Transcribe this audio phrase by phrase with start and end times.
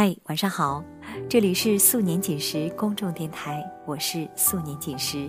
[0.00, 0.80] 嗨，晚上好，
[1.28, 5.28] 这里是素年锦时公众电台，我是素年锦时。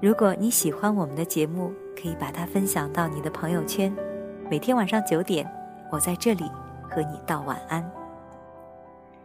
[0.00, 3.92] 如果你喜欢我们的节目，可以把它分享到你的朋友圈。
[4.48, 5.44] 每天晚上九点，
[5.90, 6.44] 我在这里
[6.88, 7.84] 和你道晚安。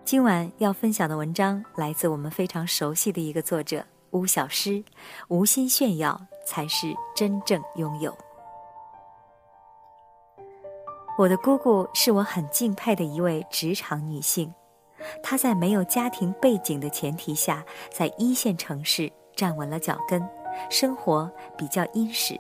[0.04, 4.84] 今晚要分享的文章来自我们非常熟悉的一个作者巫小诗，
[5.28, 8.18] 无心炫耀才是真正拥有。
[11.20, 14.54] 我的姑姑是我很敬佩的一位职场女性，
[15.22, 17.62] 她在没有家庭背景的前提下，
[17.92, 20.26] 在一线城市站稳了脚跟，
[20.70, 22.40] 生活比较殷实。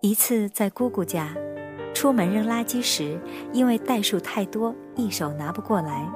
[0.00, 1.34] 一次在姑姑家，
[1.92, 3.20] 出门扔垃圾时，
[3.52, 6.08] 因为袋数太多，一手拿不过来，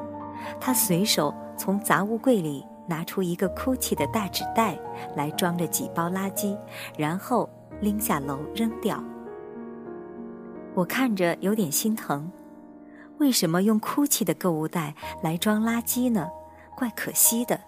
[0.61, 4.79] 她随手从杂物柜里拿出一个哭泣的大纸袋
[5.17, 6.57] 来装着几包垃圾，
[6.97, 7.51] 然后
[7.81, 9.03] 拎下楼扔掉。
[10.81, 12.33] 我看着有点心疼，
[13.19, 16.27] 为什么用哭泣的购物袋来装垃圾呢？
[16.75, 17.61] 怪可惜的。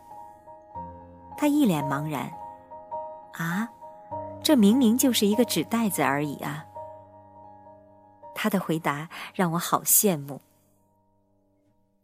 [1.36, 2.32] 他一脸茫然，
[3.34, 3.69] 啊，
[4.42, 6.64] 这明明就是一个纸袋子而已啊！
[8.34, 10.41] 他的回答让我好羡慕。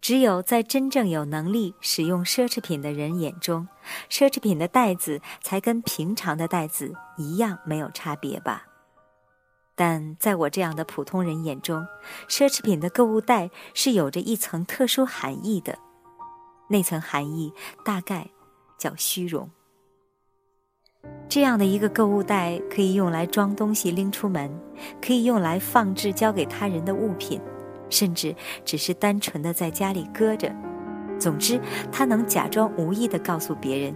[0.03, 3.67] 只有在真正有能力使用奢侈品的人眼中，
[4.11, 8.67] 奢侈品的袋子才跟平常的袋子一样没有差别吧。
[9.79, 11.87] 但在我这样的普通人眼中，
[12.29, 15.79] 奢侈品的购物袋是有着一层特殊含义的，
[16.69, 17.53] 那层含义
[17.85, 18.29] 大概
[18.77, 19.49] 叫虚荣。
[21.29, 24.51] 这样的一个购物袋可以用来装东西拎出门，
[25.01, 27.41] 可以用来放置交给他人的物品，
[27.89, 28.35] 甚至
[28.65, 30.53] 只是单纯的在家里搁着。
[31.21, 31.61] 总之，
[31.93, 33.95] 它能假装无意的告诉别人：“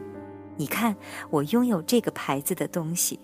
[0.56, 0.94] 你看，
[1.28, 3.18] 我拥有这个牌子的东西。”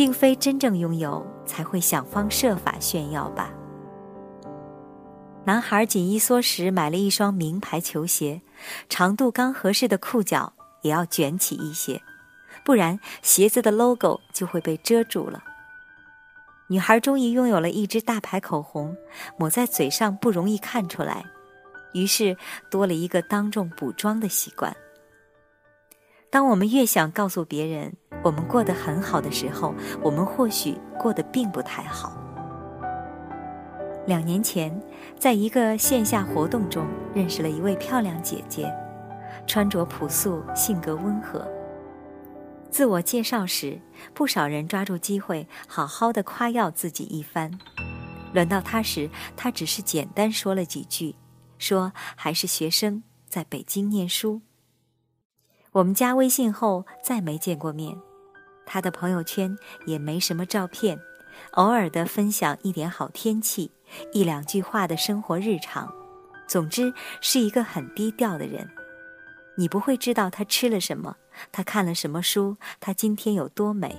[0.00, 3.52] 并非真正拥有才会想方设法炫耀吧。
[5.44, 8.40] 男孩紧衣缩食买了一双名牌球鞋，
[8.88, 12.00] 长度刚合适的裤脚也要卷起一些，
[12.64, 15.44] 不然鞋子的 logo 就会被遮住了。
[16.68, 18.96] 女孩终于拥有了一支大牌口红，
[19.36, 21.22] 抹在嘴上不容易看出来，
[21.92, 22.34] 于是
[22.70, 24.74] 多了一个当众补妆的习惯。
[26.30, 27.92] 当我们越想告诉别人
[28.22, 32.16] 我们过得很好的时候，我们或许过得并不太好。
[34.06, 34.80] 两年前，
[35.18, 38.72] 在一个线下活动中认识了一位漂亮姐姐，
[39.46, 41.46] 穿着朴素，性格温和。
[42.70, 43.80] 自我介绍时，
[44.14, 47.50] 不少人抓住机会好好的夸耀自己一番。
[48.32, 51.16] 轮到她时，她只是简单说了几句，
[51.58, 54.42] 说还是学生，在北京念书。
[55.72, 57.96] 我们加微信后再没见过面，
[58.66, 60.98] 他的朋友圈也没什么照片，
[61.52, 63.70] 偶尔的分享一点好天气，
[64.12, 65.88] 一两句话的生活日常，
[66.48, 68.68] 总之是一个很低调的人。
[69.56, 71.14] 你不会知道他吃了什么，
[71.52, 73.94] 他看了什么书，他今天有多美。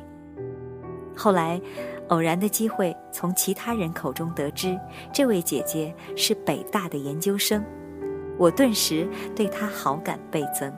[1.15, 1.61] 后来，
[2.09, 4.77] 偶然的机会从其他人口中得知，
[5.13, 7.63] 这位姐姐是北大的研究生，
[8.37, 10.73] 我顿时对她好感倍增。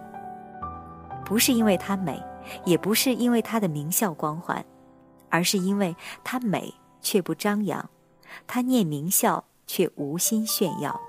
[1.25, 2.21] 不是因为她美，
[2.65, 4.63] 也不是因为她的名校光环，
[5.29, 7.89] 而是因为她美却不张扬，
[8.47, 10.99] 她念名校却无心炫耀。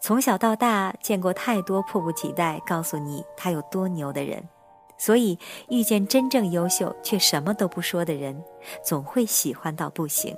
[0.00, 4.48] 从小到大见过太多迫不及待告诉你他有多牛的人，
[4.96, 5.36] 所以
[5.68, 8.42] 遇见真正优秀却什么都不说的人，
[8.84, 10.36] 总会喜欢到不行。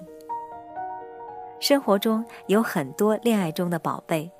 [1.60, 4.32] 生活中有很多恋爱中的宝贝。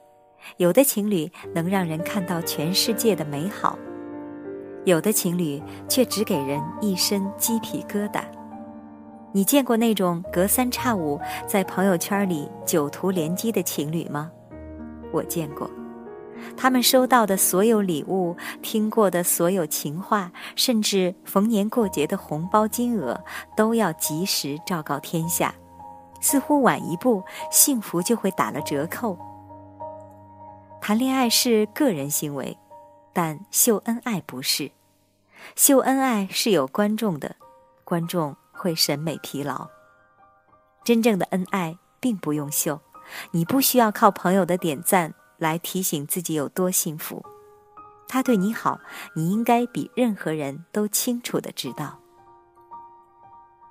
[0.57, 3.79] 有的情侣能让人看到全世界的美好，
[4.85, 8.23] 有的情侣却只给人一身鸡皮疙瘩。
[9.33, 14.31] 你见过那种隔三差五在朋友圈里九图连击的情侣吗？
[15.13, 15.71] 我见过，
[16.57, 23.23] 他们收到的所有礼物、听过的所有情话，甚至逢年过节的红包金额，
[23.57, 25.55] 都要及时昭告天下，
[26.21, 27.23] 似乎晚一步，
[27.53, 29.17] 幸福就会打了折扣。
[30.81, 32.57] 谈恋爱是个人行为，
[33.13, 34.73] 但秀恩爱不是。
[35.55, 37.37] 秀恩爱是有观众的，
[37.85, 39.69] 观众会审美疲劳。
[40.83, 42.81] 真正的恩爱并不用秀，
[43.31, 47.25] 你不需要靠朋友的点赞来提醒自己有多幸福。
[48.09, 48.81] 他对你好，
[49.15, 52.01] 你应该比任何人都清楚的知道。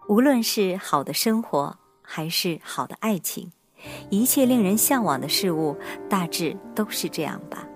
[0.08, 3.52] 无论是好的生活，还是好的爱情。
[4.10, 5.78] 一切令人向往的事物，
[6.10, 7.68] 大致都是这样吧。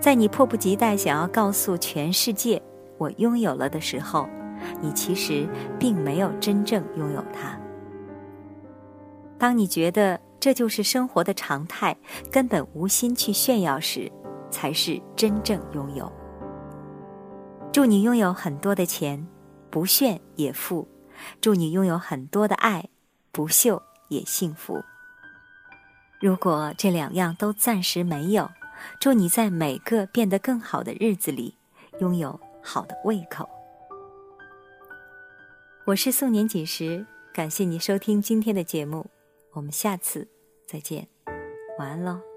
[0.00, 2.62] 在你迫不及待想要告诉全世界
[2.98, 4.28] “我拥有了”的时候，
[4.80, 5.48] 你其实
[5.78, 7.58] 并没有真正拥有它。
[9.38, 11.96] 当你觉得这就是生活的常态，
[12.30, 14.10] 根本无心去炫耀时，
[14.50, 16.10] 才是真正拥有。
[17.72, 19.26] 祝你拥有很多的钱，
[19.70, 20.86] 不炫也富；
[21.40, 22.88] 祝你拥有很多的爱，
[23.32, 24.82] 不秀也幸福。
[26.20, 28.50] 如果这两样都暂时没有，
[29.00, 31.56] 祝你在每个变得更好的日子里，
[32.00, 33.48] 拥有好的胃口。
[35.84, 39.06] 我是素年锦时，感谢你收听今天的节目，
[39.52, 40.26] 我们下次
[40.66, 41.06] 再见，
[41.78, 42.35] 晚安喽。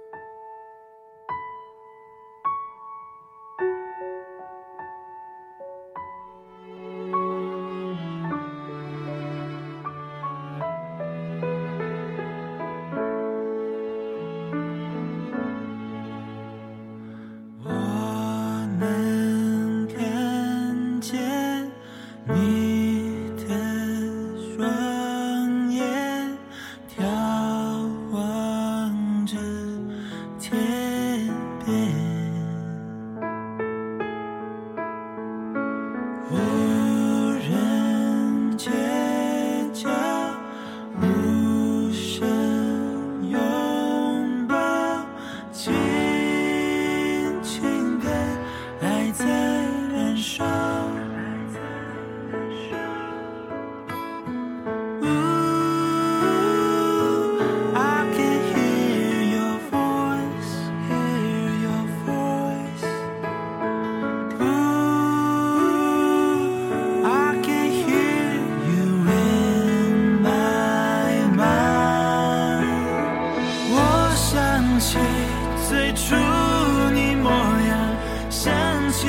[79.00, 79.08] 起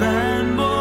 [0.00, 0.77] 斑驳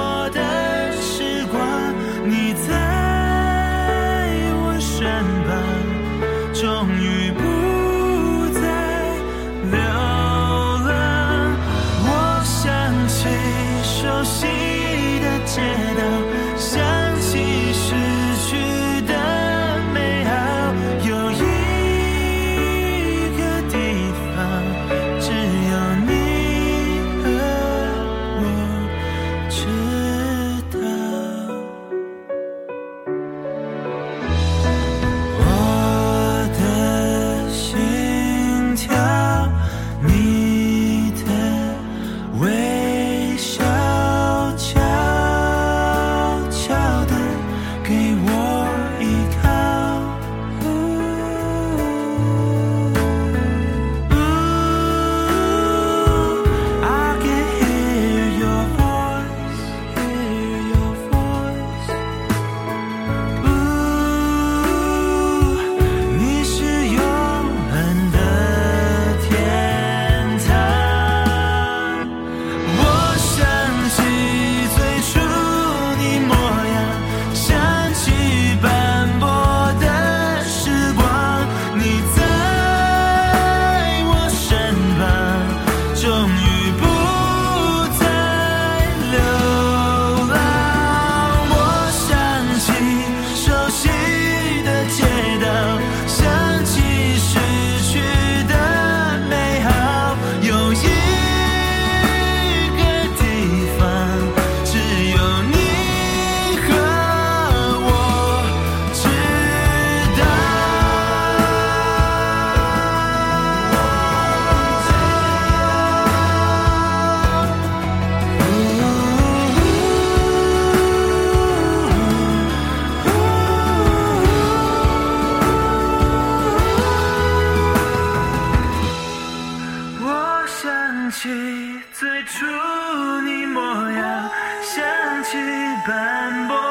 [135.30, 136.67] 去斑驳。